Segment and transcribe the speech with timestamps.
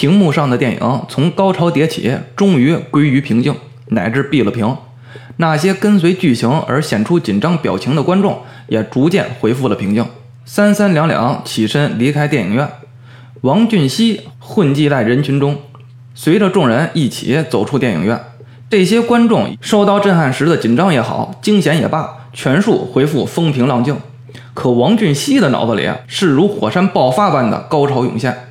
[0.00, 3.54] 屏幕上的电影从高潮迭起，终于归于平静，
[3.88, 4.74] 乃至闭了屏。
[5.36, 10.06] 那些跟随剧情而显出紧张表情的观众也逐渐恢复了平静，
[10.46, 12.66] 三三两两起身离开电影院。
[13.42, 15.58] 王俊熙混迹在人群中，
[16.14, 18.18] 随着众人一起走出电影院。
[18.70, 23.94] 这些观众受到震撼时的紧张也好，惊险也罢，全数恢复风平浪静。
[24.54, 28.49] 可王俊熙的脑子里是如火山爆发般的高潮涌现，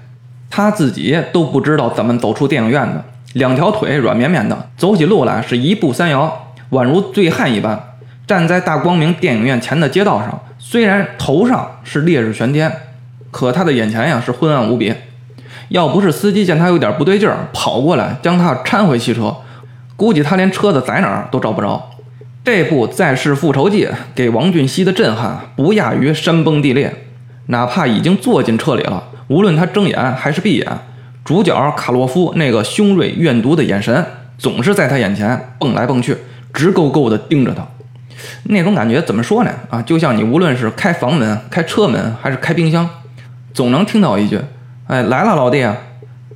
[0.50, 3.04] 他自己都不知道怎么走出电影院的，
[3.34, 6.54] 两条腿软绵绵的，走起路来是一步三摇。
[6.72, 7.80] 宛如醉汉一般
[8.28, 12.72] 站在大光明电影院前的街道上，虽然头上是烈日悬天，
[13.32, 14.94] 可他的眼前呀是昏暗无比。
[15.70, 19.36] 要不是司机见他有点不对劲儿，跑过来将他搀回汽车，
[19.96, 21.90] 估计他连车子在哪儿都找不着。
[22.44, 23.86] 这部《再世复仇记》
[24.16, 26.92] 给王俊熙的震撼不亚于山崩地裂，
[27.48, 30.68] 哪怕已经坐进车里了，无论他睁眼还是闭眼，
[31.24, 34.06] 主角卡洛夫那个凶锐怨毒的眼神
[34.38, 36.18] 总是在他眼前蹦来蹦去。
[36.52, 37.64] 直勾勾地盯着他，
[38.46, 39.52] 那种感觉怎么说呢？
[39.70, 42.90] 啊，就像你无论是开房门、开车门还是开冰箱，
[43.54, 44.42] 总能听到一句
[44.88, 45.78] ：“哎，来了，老弟啊！”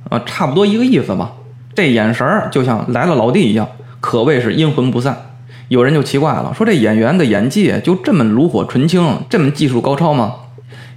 [0.08, 1.32] 啊，差不多一个意思吧。
[1.74, 3.68] 这眼神儿就像来了老弟一样，
[4.00, 5.32] 可谓是阴魂不散。
[5.66, 10.32] 有人就奇怪了，说这演员的演技就这么炉火纯青，这么技术高超吗？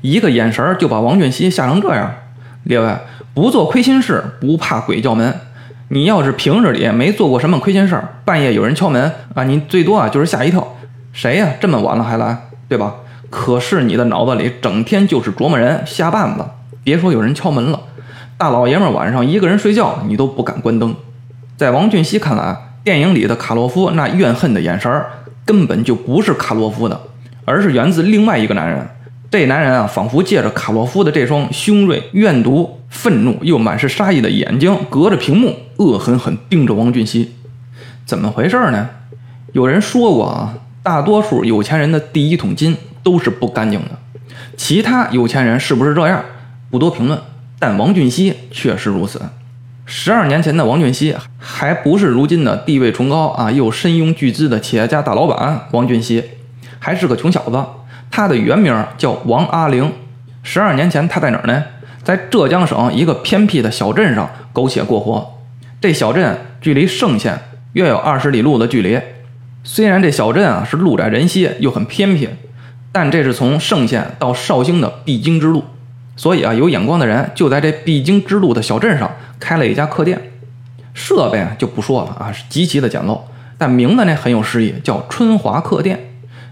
[0.01, 2.13] 一个眼神就把王俊熙吓成这样。
[2.63, 2.97] 列位，
[3.33, 5.33] 不做亏心事，不怕鬼叫门。
[5.89, 10.75] 你要是平日里没做过什么亏心事儿，半夜有人敲门啊，你最多啊就是吓一跳，
[11.13, 11.47] 谁呀？
[11.61, 12.37] 这么晚了还来，
[12.67, 12.95] 对吧？
[13.29, 16.45] 可是你的脑子里整天就是琢磨人下绊子，
[16.83, 17.79] 别说有人敲门了，
[18.37, 20.93] 大老爷们晚上一个人睡觉你都不敢关灯。
[21.55, 25.09] 在王俊熙看来，电影里的卡洛夫那怨恨的眼神儿
[25.45, 26.99] 根本就不是卡洛夫的，
[27.45, 28.85] 而是源自另外一个男人。
[29.29, 37.35] 这男人啊，仿佛借着卡洛夫的这双凶锐、怨毒、愤怒又满是杀意的眼睛，隔着屏幕恶狠狠盯着王俊熙。
[38.05, 38.89] 怎么回事呢？
[39.51, 43.89] 有人说过啊，大多数有钱人的第一桶金都是不干净的。
[44.55, 46.23] 其他有钱人是不是这样？
[46.71, 47.19] 不多评论。
[47.59, 49.21] 但王俊熙确实如此。
[49.85, 55.67] 十二年前的王俊熙还不是如今的地位崇高啊，又身拥巨资的企业家大老板。
[55.71, 56.23] 王俊熙
[56.79, 57.61] 还是个穷小子。
[58.09, 59.91] 他的原名叫王阿玲。
[60.43, 61.63] 十二年前，他在哪儿呢？
[62.03, 65.39] 在浙江省一个偏僻的小镇上苟且过活。
[65.81, 67.37] 这小镇距离盛县
[67.73, 68.97] 约有二十里路的距离。
[69.63, 72.29] 虽然这小镇啊是路窄人稀，又很偏僻，
[72.93, 75.65] 但这是从盛县到绍兴的必经之路。
[76.15, 80.31] 所以啊，有眼光的人就在这必经之路的小镇上开了一家客店。
[80.93, 83.19] 设备啊就不说了啊，是极其的简陋，
[83.57, 86.06] 但名字呢很有诗意，叫春华客店。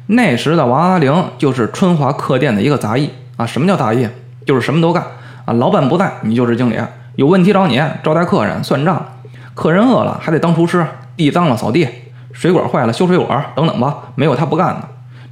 [0.08, 3.46] 那时的王阿玲就是春华客店的一个杂役啊。
[3.46, 4.08] 什么叫杂役？
[4.46, 5.04] 就是什么都干
[5.46, 5.54] 啊。
[5.54, 6.78] 老板不在，你就是经理，
[7.16, 9.04] 有问题找你，招待客人、算账，
[9.54, 10.86] 客人饿了还得当厨师，
[11.18, 11.88] 地脏了扫地，
[12.32, 14.88] 水管坏了修水管等等吧，没有他不干的。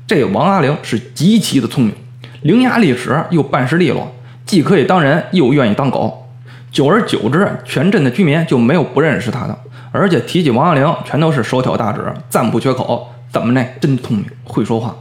[0.08, 1.94] 这王阿玲是极其的聪明，
[2.42, 4.12] 伶牙俐齿又办事利落，
[4.46, 6.28] 既可以当人，又愿意当狗。
[6.72, 9.56] 久而久之，全镇的居民就没有不认识他的，
[9.92, 13.08] 而且提起王阿玲，全都是手挑大指，赞不绝口。
[13.34, 13.66] 怎么呢？
[13.82, 14.96] 真聪明，会说话。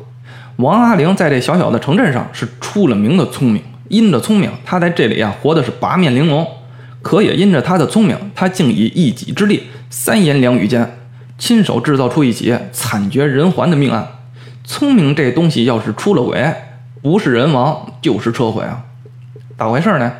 [0.56, 6.47] 王阿玲在这小小的城镇上是出了名的聪明，因着聪明，她在这里啊活的是八面玲珑。
[7.03, 10.97] 可也因着她的聪明，她竟以一己之力，三言两语间，
[11.37, 14.09] 亲手制造出一起惨绝人寰的命案。
[14.65, 16.54] 聪明这东西要是出了轨，
[17.03, 18.82] 不是人亡就是车毁啊！
[19.59, 20.10] 咋回事呢？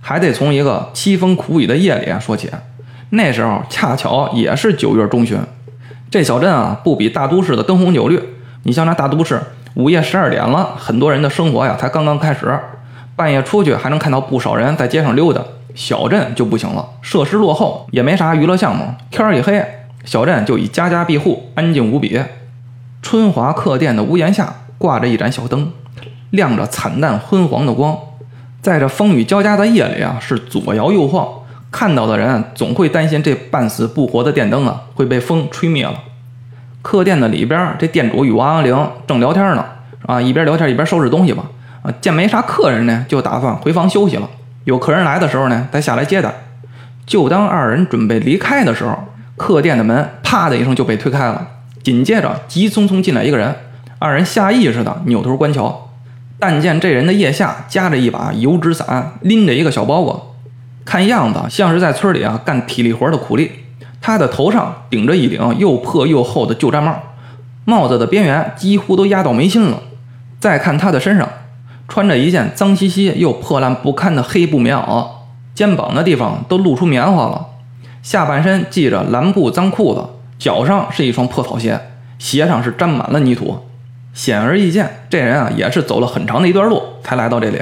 [0.00, 2.50] 还得从一个凄风苦雨的夜里说起。
[3.10, 5.38] 那时候恰巧也是九月中旬。
[6.10, 8.20] 这小镇啊，不比大都市的灯红酒绿。
[8.64, 9.40] 你像那大都市，
[9.74, 12.58] 午夜十二点了，很多人的生活呀才刚刚开始。
[13.14, 15.40] 半夜出去还能看到不少人在街上溜达。
[15.72, 18.92] 小镇就不行了，设施落后，也没啥娱乐项目。
[19.08, 19.64] 天儿一黑，
[20.04, 22.20] 小镇就以家家闭户，安静无比。
[23.02, 25.70] 春华客店的屋檐下挂着一盏小灯，
[26.30, 27.96] 亮着惨淡昏黄的光。
[28.60, 31.28] 在这风雨交加的夜里啊，是左摇右晃。
[31.70, 35.94] 看到的人总会担心这半死不活的电灯啊会被风吹灭了。
[36.82, 39.64] 客店的里边，这店主与王阿玲正聊天呢，
[40.06, 41.44] 啊，一边聊天一边收拾东西吧。
[41.82, 44.28] 啊，见没啥客人呢，就打算回房休息了。
[44.64, 46.32] 有客人来的时候呢，再下来接待。
[47.06, 48.98] 就当二人准备离开的时候，
[49.36, 51.46] 客店的门啪的一声就被推开了，
[51.82, 53.54] 紧接着急匆匆进来一个人。
[53.98, 55.90] 二人下意识的扭头观瞧，
[56.38, 60.29] 但见这人的腋下夹着一把油纸伞，拎着一个小包裹。
[60.84, 63.50] 看样子像是在村里啊干体力活的苦力。
[64.00, 66.96] 他的头上顶着一顶又破又厚的旧毡帽，
[67.64, 69.78] 帽子的边缘几乎都压到眉心了。
[70.38, 71.28] 再看他的身上，
[71.86, 75.06] 穿着一件脏兮兮又破烂不堪的黑布棉袄，
[75.54, 77.46] 肩膀的地方都露出棉花了，
[78.02, 80.02] 下半身系着蓝布脏裤子，
[80.38, 81.78] 脚上是一双破草鞋，
[82.18, 83.58] 鞋上是沾满了泥土。
[84.14, 87.60] 显而易见，这人啊也是走了很长的一段路才来到这里。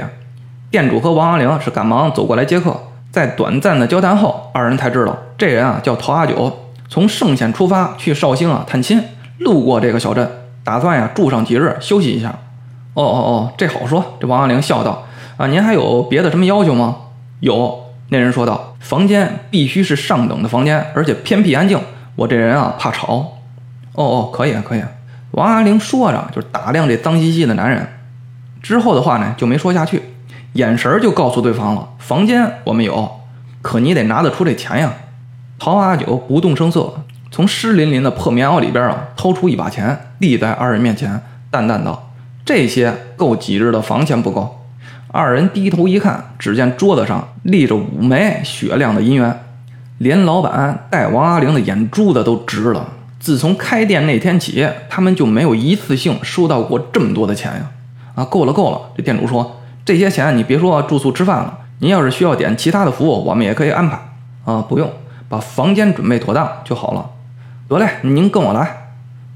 [0.71, 2.79] 店主和王阿玲是赶忙走过来接客，
[3.11, 9.01] 在短暂的交谈后，二人才知道这人啊叫陶阿九，从盛县出发去绍兴啊探亲，
[9.39, 10.29] 路过这个小镇，
[10.63, 12.29] 打算呀住上几日休息一下。
[12.93, 14.17] 哦哦哦，这好说。
[14.19, 15.05] 这王阿玲笑道
[15.37, 16.95] ：“啊，您还有别的什么要求吗？”
[17.39, 17.85] 有。
[18.09, 21.79] 那人说道：“房间必须是上等的房间，而且偏僻安静。
[22.15, 23.37] 我这人啊怕吵。”
[23.93, 24.83] 哦哦，可以啊可以。
[25.31, 27.87] 王阿玲说着就打量这脏兮兮的男人，
[28.61, 30.01] 之后的话呢就没说下去，
[30.53, 33.09] 眼神就告诉对方了：“房间我们有，
[33.61, 34.93] 可你得拿得出这钱呀。”
[35.59, 42.11] 陶阿九不动声色，从湿淋淋的破棉袄里边啊掏出一把钱，递在二人面前，淡淡道
[42.45, 44.55] ：“这些够几日的房钱不够。”
[45.11, 49.43] 二人低头一看，只见桌子上立着五枚雪亮的银元，
[49.97, 52.87] 连老板带王阿玲的眼珠子都直了。
[53.19, 57.71] 自从开店那天起，他们就没有一次性收到过这么多的钱呀！
[58.15, 58.79] 啊，够了够了！
[58.95, 59.58] 这店主说
[59.89, 63.99] ：“这些钱你别说住宿吃饭了，您要是需要点其他的服务，我们也可以安排。
[64.45, 64.87] 啊，不用，
[65.27, 67.09] 把房间准备妥当就好了。
[67.67, 68.91] 得嘞，您跟我来。”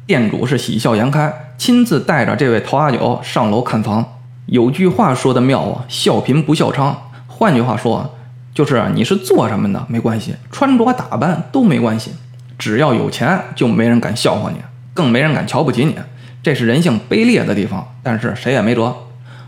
[0.06, 4.06] 店主是喜笑颜开，亲自带着这位陶阿九上楼看房。
[4.46, 6.94] 有句话说的妙啊，“笑贫不笑娼”。
[7.26, 8.14] 换句话说，
[8.54, 12.12] 就是你是做什么的没关系，穿着打扮都没关系。
[12.60, 14.58] 只要有钱，就没人敢笑话你，
[14.94, 15.96] 更没人敢瞧不起你。
[16.44, 18.96] 这是人性卑劣的地方，但是谁也没辙。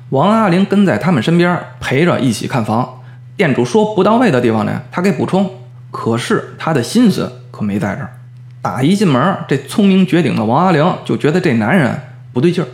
[0.09, 3.01] 王阿玲跟在他们身边，陪着一起看房。
[3.35, 5.49] 店主说不到位的地方呢，他给补充。
[5.91, 8.17] 可是他的心思可没在这儿。
[8.61, 11.99] 打一进门，这聪明绝顶的王阿玲就觉得这男人
[12.33, 12.67] 不对劲儿。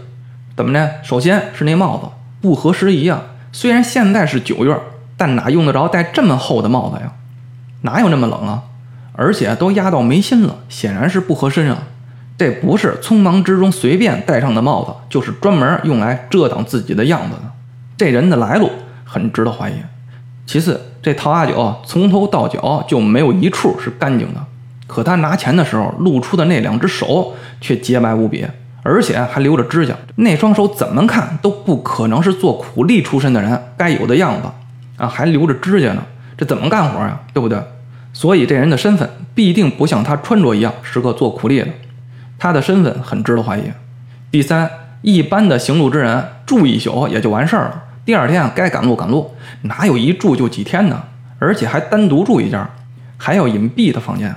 [0.55, 0.89] 怎么呢？
[1.03, 2.07] 首先是那帽子
[2.41, 3.21] 不合时宜啊。
[3.51, 4.75] 虽然现在是九月，
[5.17, 7.13] 但哪用得着戴这么厚的帽子呀？
[7.81, 8.63] 哪有那么冷啊？
[9.13, 11.83] 而且都压到眉心了，显然是不合身啊！
[12.41, 17.43] 这不是匆忙之中随便戴上的帽子，就是专门用来遮挡自己的样子的。
[17.95, 18.67] 这人的来路
[19.05, 19.73] 很值得怀疑。
[20.47, 24.43] 其次，这陶阿九从头到脚就没有一处是干净的，
[24.88, 28.43] 可他拿钱的时候露出的那两只手却洁白无比，
[28.81, 29.93] 而且还留着指甲。
[30.15, 34.47] 那双手怎么看都不可能是做苦力出身的人该有的样子
[34.97, 35.07] 啊！
[35.07, 36.01] 还留着指甲呢，
[36.35, 37.19] 这怎么干活呀？
[37.35, 37.61] 对不对？
[38.13, 41.67] 所以这人的身份必定不像他穿着一样是个做苦力的，
[42.41, 43.61] 他的身份很值得怀疑。
[44.31, 44.67] 第三，
[45.03, 51.03] 一般的行路之人住一宿也就完事儿了，第二天该赶路赶路，哪有一住就几天呢？
[51.38, 52.67] 而且还单独住一家，
[53.15, 54.35] 还要隐蔽的房间，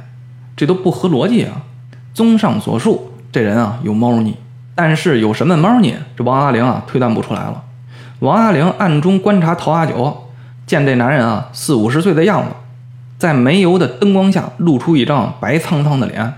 [0.55, 1.63] 这都不合逻辑啊！
[2.13, 4.37] 综上所述，这人啊有猫腻，
[4.75, 7.63] 但是有什么猫腻，这王阿玲啊推断不出来了。
[8.19, 10.29] 王阿玲暗中观察陶阿九，
[10.67, 12.51] 见这男人啊四五十岁的样子。
[13.17, 16.35] 在煤油的灯光下，露出一张白苍苍的脸，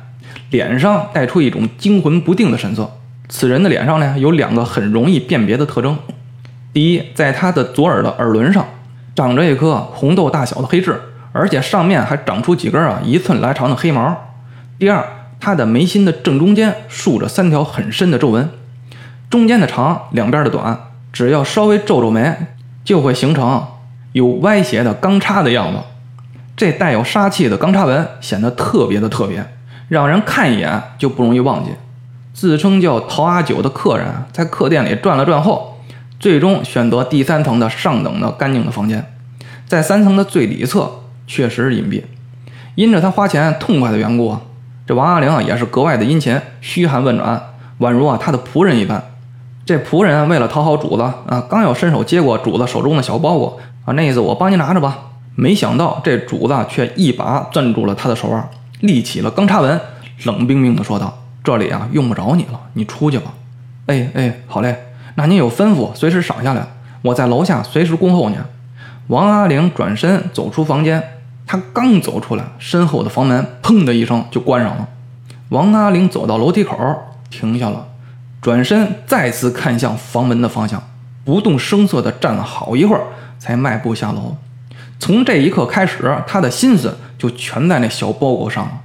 [0.50, 2.90] 脸上带出一种惊魂不定的神色。
[3.28, 5.96] 此人的脸上呢，有两个很容易辨别的特征：
[6.72, 8.64] 第一，在他的左耳的耳轮上，
[9.14, 11.00] 长着一颗红豆大小的黑痣，
[11.32, 14.14] 而且上面还长出几根啊一寸来长的黑毛；
[14.78, 15.04] 第二，
[15.40, 18.49] 他的眉心的正中间竖着三条很深的皱纹，
[19.28, 20.78] 中间的长，两边的短，
[21.12, 22.34] 只要稍微皱皱眉，
[22.84, 23.66] 就会形成
[24.12, 25.78] 有歪斜的钢叉的样子。
[26.56, 29.44] 这带有杀气的钢叉纹显得特别的特别，
[29.88, 31.71] 让人看一眼就不容易忘记。
[32.33, 35.78] 自称叫陶阿九的客人在客店里转了转后，
[36.21, 39.12] 最终选择第三层的上等的干净的房间，
[39.66, 40.90] 在三层的最里侧
[41.26, 42.02] 确实是隐蔽。
[42.75, 44.37] 因着他花钱痛快的缘故，
[44.87, 47.43] 这王阿玲啊也是格外的殷勤，嘘寒问暖，
[47.78, 49.02] 宛如啊他的仆人一般。
[49.64, 54.99] 这仆人为了讨好主子啊，刚要伸手接过主子手中的小包裹啊，那意思我帮您拿着吧。
[55.35, 58.49] 没想到这主子却一把攥住了他的手腕，
[58.80, 59.80] 立起了钢叉纹，
[60.25, 63.33] 冷冰冰地说道：“这里啊，用不着你了，你出去吧。
[63.87, 64.76] ”“哎哎，好嘞，
[65.14, 66.66] 那您有吩咐，随时赏下来，
[67.02, 68.38] 我在楼下随时恭候您。”
[69.09, 71.02] 王阿玲转身走出房间，
[71.47, 74.88] 她刚走出来，身后的房门砰的一声就关上了。
[75.50, 76.76] 王阿玲走到楼梯口，
[77.30, 77.87] 停下了，
[78.42, 80.83] 转身再次看向房门的方向，
[81.25, 83.02] 不动声色地站了好一会儿，
[83.38, 84.37] 才迈步下楼。
[84.98, 88.80] 从这一刻开始，他的心思就全在那小包裹上了。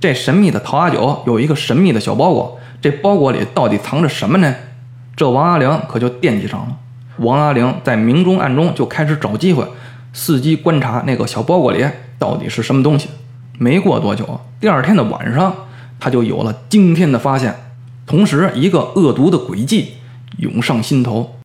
[0.00, 4.54] 这神秘的陶阿九有一个神秘的小包裹，这包裹里到底藏着什么呢？
[5.16, 6.76] 这王阿玲可就惦记上了。
[7.18, 9.64] 王阿玲在明中暗中就开始找机会，
[10.14, 11.84] 伺机观察那个小包裹里
[12.18, 13.08] 到底是什么东西。
[13.58, 15.54] 没过多久，第二天的晚上，
[16.00, 17.54] 他就有了惊天的发现，
[18.06, 19.94] 同时一个恶毒的诡计
[20.38, 21.36] 涌上心头。